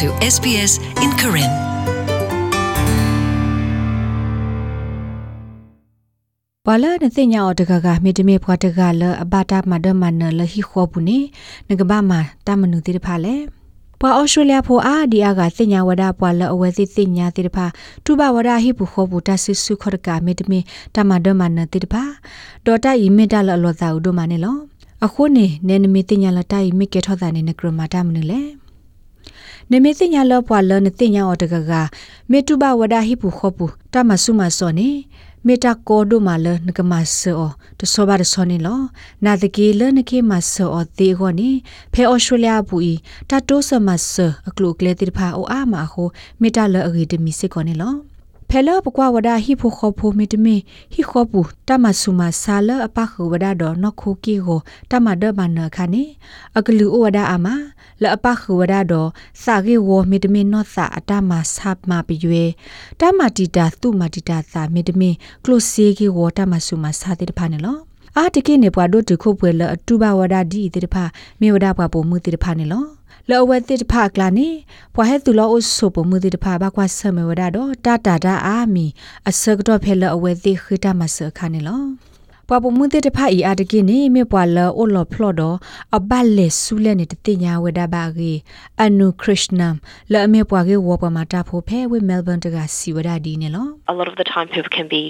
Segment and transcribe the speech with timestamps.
[0.00, 0.72] to SBS
[1.04, 1.52] in Karen.
[6.66, 11.18] ဘလနသိညာအတကကမြေတမေဖွာတကလအဘတာမဒမနလဟိခောဘူးနေ
[11.68, 12.12] ငကဘာမ
[12.46, 13.36] တမနုတိတဖာလေ
[14.00, 17.66] ပွာအော်စတြေးလျဖိုအာဒီအာကသိညာဝဒပွာလအဝဲစီသိညာတိတဖာ
[18.04, 20.58] တူဘဝဒဟိဘူးခောဘူးတဆစ်စုခောတကမြေတမေ
[20.94, 22.02] တမဒမနတိတဖာ
[22.66, 24.56] ဒေါ်တာဤမေတလအလောသာဥဒမနေလော
[25.04, 28.42] အခုနေနေနမီသိညာလတိုင်မိကေထောတာနေနကရမတာမနလေ
[29.70, 31.72] နေမေသိညာလောပွာလနသိညာအတကက
[32.30, 34.90] မေတူဘဝဒဟိဘူးခောဘူးတမဆုမစောနေ
[35.46, 37.42] မေတာကောဒိုမာလနကမဆော
[37.78, 38.80] တဆောဘာဒဆောနေလော
[39.24, 41.50] နာတကေလနကေမဆောအသေးခေါနေ
[41.92, 42.92] ဖဲဩစတြေးလျဘူဤ
[43.30, 44.14] တတိုးဆမဆ
[44.48, 46.08] အကလုကလေတိဖာအိုအာမာဟို
[46.40, 48.13] မေတာလအဂီတမီစစ်ခေါနေလော
[48.54, 50.56] ဖဲလပကွာဝဒဟိဖိုခောဖိုမီတမီ
[50.92, 56.04] ဟိခောပူတမဆုမဆာလအပခဝဒဒေါနခိုကီကိုတမဒဘနခနိ
[56.58, 57.46] အကလူဝဒအာမ
[58.02, 59.06] လအပခဝဒဒေါ
[59.42, 62.44] စာကေဝမီတမီနော့စာအတမဆပ်မပယွေ
[63.00, 65.10] တမတီတာသူမတီတာစာမီတမီ
[65.44, 67.76] ကလုစီကေဝတမဆုမစာတိတဖာနေလော
[68.16, 71.04] အာတကိနေပွားတို့တခုပွဲလအတူဘဝဒဒီတိတဖာ
[71.40, 72.84] မေဝဒပွားပုံမှုတိတဖာနေလော
[73.30, 74.48] လောဝဲတိတဖာကလာနေ
[74.94, 78.86] ပွားဟဲသူလောအဆုပမှုတိတဖာဘကွာဆမေဝဒတော့တာတာတာအာမီ
[79.28, 81.82] အစကတော့ဖဲလအဝဲတိခိတမဆခါနေလော
[82.48, 85.42] ပပမှုတဲ့တဖာဤအတကိနေမေပွာလအိုလဖလော်ဒ
[85.96, 88.32] အဘလက်ဆူလဲနေတတိညာဝဒဘာဂီ
[88.82, 89.74] အနုခရစ်နမ်
[90.12, 95.02] လဲမေပွာကေဝပမာတာဖိုဖဲဝဲမဲလ်ဘန်တကစီဝဒဒီနေလော a lot of the time people can be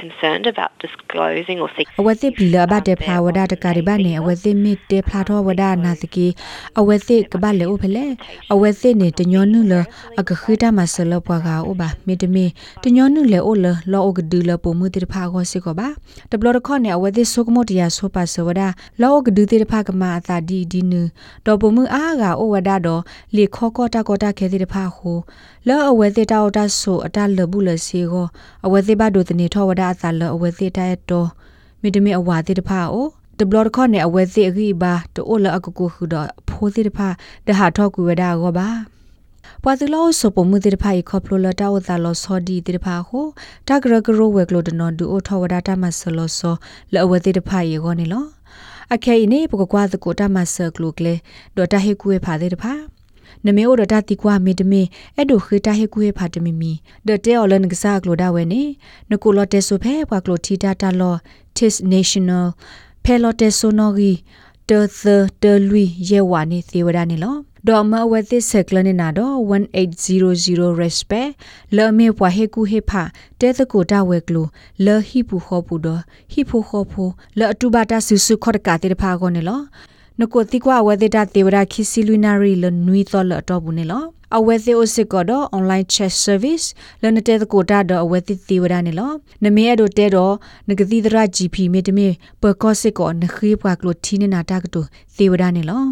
[0.00, 6.26] concerned about disclosing or seeking အဝသိပလဘတဲ့ဖာဝဒတကရိဘနေအဝသိမစ်တေဖလာတော်ဝဒနာတကီ
[6.80, 8.06] အဝသိကဘလေဥဖလေ
[8.52, 9.74] အဝသိနေတညောနုလ
[10.20, 12.44] အကခိတမဆလပွားကဥပါမေတမီ
[12.84, 15.88] တညောနုလေအိုလလောအကဒူလပုံမှုတေဖာကိုစေကပါ
[16.30, 18.62] တဘလခေါနေအဝသိဆုကမတရဆိုပါဆဝဒ
[19.00, 21.02] လောအကဒူတေဖာကမအသာဒီဒီနု
[21.46, 23.02] တော်ပုံမှုအားကဩဝဒတော်
[23.36, 25.12] လေခောကောတာကောတာခဲတေဖာဟု
[25.68, 28.26] လောအဝသိတောတာဆိုအတလဘူးလစီကို
[28.66, 31.28] အဝသိဘဒိုတနေထောဝဒအသာလအဝဲသိတဲ့တော့
[31.82, 37.08] မိတမီအဝါတိတဖာအိုတဘလတ်ခေါနေအဝဲသိအခိဘာတိုလအကကုခုတော့ဖိုးတိတဖာ
[37.46, 38.68] တဟာထောက်ကူဝဒါကောပါ
[39.62, 43.26] ပွာသလောစပမှုတိတဖာဤခေါပလိုလတာဝတာလောစောဒီတိတဖာဟို
[43.68, 46.54] တဂရဂရဝဲကလိုဒနော်ဒူအိုထောဝဒါတမဆလောစော
[46.92, 48.24] လောအဝဲတိတဖာယေကောနေလော
[48.94, 51.14] အခဲနေပကကွာသကိုတမဆကလုကလေ
[51.56, 52.72] ဒေါ်တာဟေကူဝဲဖာတိတဖာ
[53.46, 54.82] နမေအိုဒတာတိကွာမေတမေ
[55.16, 56.72] အဲ့ဒိုခေတာဟေကူဟေဖာတမီမီ
[57.08, 58.62] ဒတဲအော်လန်ကစားကလိုဒါဝဲနေ
[59.10, 61.16] နကိုလော်တဲဆိုဖဲပွာကလိုတီတာတာလော
[61.56, 62.46] tis national
[63.04, 64.12] ဖဲလော်တဲဆိုနော်ဂီ
[64.68, 65.04] တေသ
[65.42, 67.36] တေလူယေဝါနေသေဝဒနေလော
[67.68, 69.36] ဒေါ်မဝဲသစ်ဆက်ကလနေနာတော့
[70.08, 71.30] 1800 respect
[71.76, 73.02] လော်မေပွားဟေကူဟေဖာ
[73.40, 74.46] တဲသကိုတာဝဲကလို
[74.86, 76.00] လော်ဟီပူခောပူတော့
[76.32, 79.60] ဟီဖိုခောဖိုလော်အတူဘာတာဆူဆူခေါ်တကာတေတဖာကောနေလော
[80.22, 84.04] နကိုတိကွာဝဲဒေတာတေဝရာခီစီလူနာရီလနွီတော်လတော့ဘူးနေလော
[84.36, 86.66] အဝဲသေးအိုစစ်ကတော့ online chat service
[87.02, 89.12] လနတဲ့ကိုတာတော့အဝဲတိတေဝရာနေလော
[89.44, 90.34] နမေအဒိုတဲတော့
[90.68, 92.08] နဂတိဒရာ GP မေတမေ
[92.42, 94.80] ပကောစစ်ကောနခေပွားကလိုတီနေနာတာကတူ
[95.18, 95.82] တေဝရာနေလော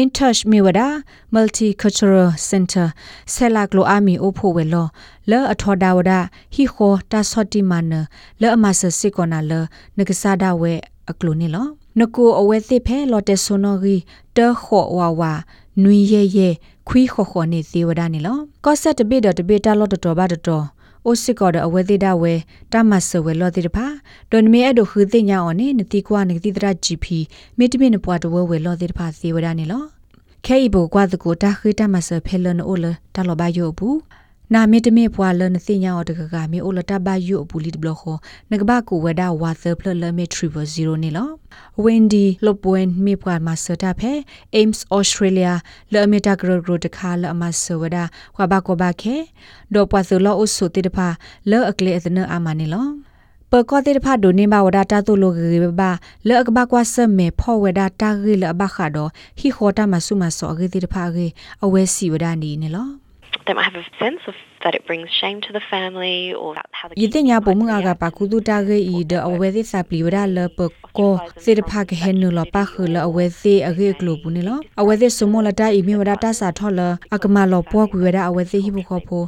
[0.00, 0.86] in touch me wada
[1.32, 2.88] multicultural center
[3.34, 4.84] sela glo ami o pho we lo
[5.30, 6.18] le athoda wada
[6.54, 7.92] hi kho ta soti man
[8.40, 9.60] le amas sikona le
[9.96, 10.50] nagasa da
[11.08, 11.62] we aklo ne lo
[11.98, 13.96] နကိုအဝဲသစ်ဖဲလော်တက်ဆိုနော်ဂီ
[14.36, 15.32] တခော့ဝါဝါ
[15.82, 16.48] နွီရဲရဲ
[16.88, 20.66] ခွီးခော့ခော့နေသေးဝဒနေလောကော့ဆက်တပိတော့တပိတာလော်တော်ဘာတော်
[21.06, 22.34] အိုစစ်ကော်ဒအဝဲသေးတာဝဲ
[22.72, 23.86] တမဆဝဲလော်သေးတဖာ
[24.30, 27.06] ဒွန်မီအဲ့ဒိုခူသိညာအော်နေနတိကွာနတိတရာ GP
[27.58, 29.82] မိတမိနပွားတဝဲဝဲလော်သေးတဖာသေးဝဒနေလော
[30.46, 33.96] ခဲဤဘောကွာတကိုတာခိတမဆဖဲလနအိုလတလော်ဘာယောဘူး
[34.54, 38.16] နာမေတမေပွာလနသိညာောတကကမေအိုလတဘယုပူလီဘလခော
[38.50, 41.28] နကဘကိုဝဒဝါသဖလလမေထရီဗ0နေလော
[41.82, 44.12] ဝင်းဒီလပွန်မေပွာမဆတာဖဲ
[44.60, 45.52] Ames Australia
[45.92, 47.96] လော်မီတာဂရဂရတခါလော်မဆဝဒ
[48.36, 49.16] ဝဘကိုဘခဲ
[49.74, 51.08] ဒေါ်ပွာသလောအုဆုတိတဖာ
[51.50, 52.86] လောအကလေအသနအမနေလော
[53.50, 55.82] ပကောတိတဖာဒိုနေဘဝဒတာတုလိုဂေဘ
[56.28, 59.08] လောကဘကွာဆမေဖောဝဒတာဂေလဘခါဒို
[59.38, 61.26] ဟီခေါတာမဆုမဆောဂေတိတဖာဂေ
[61.64, 63.07] အဝဲစီဝဒနီနေလော
[63.48, 66.88] they might have a sense of that it brings shame to the family or how
[66.88, 69.80] the yite nya pomu aga pa ku tu ta ge i de awe de sa
[69.88, 70.66] pli wada le pe
[70.96, 71.06] ko
[71.44, 74.28] se de pha ge hen no lo pa khu lo awe se age glo bu
[74.34, 77.46] ni lo awe de sumo la ta i mi wada ta sa tho lo akama
[77.52, 79.20] lo po ku wada awe se hi bu kho pho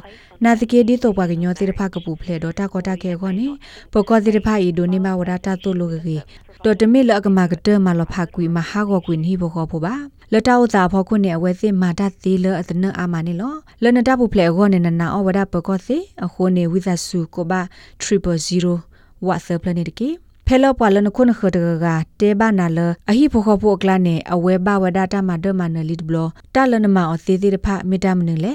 [0.43, 2.53] na de ke di to pa ge nyo se de pha ka pu phle do
[2.61, 3.49] ta ko ta ke ko ni
[3.91, 6.17] po ko se de pha i do ni ma wada ta to lo ge ge
[6.65, 9.95] တော်တမီလအကမာကတမလဖကွီမဟာကောကွီနီဘောခောဖိုပါ
[10.33, 17.61] လတောက်သာဖောခုနေအဝဲစစ်မာတသေးလအတနအာမနီလောလနတပုဖလေခောနေနနာအဝဒပကောစီအခုနေဝိသဆုကိုပါ
[18.03, 20.09] 300 WhatsApp လနေတကေ
[20.45, 21.85] ဖဖဲလောပွာလနခုနခဒက
[22.19, 22.79] တေဘာနာလ
[23.09, 26.17] အဟိဖိုခဖိုကလာနေအဝဲဘဝဒတာမဒမနလီဒဘလ
[26.55, 28.53] တာလနမအသေးသေးတဖမီတမနလေ